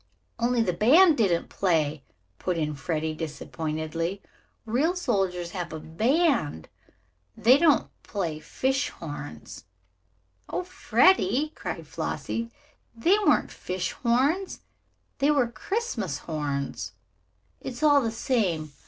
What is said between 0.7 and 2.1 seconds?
band didn't play,"